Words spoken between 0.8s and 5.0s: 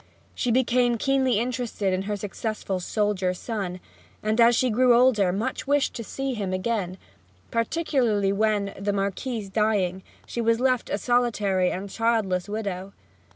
keenly interested in her successful soldier son; and as she grew